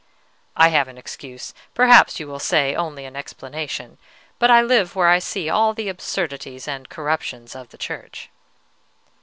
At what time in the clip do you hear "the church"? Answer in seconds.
7.69-8.31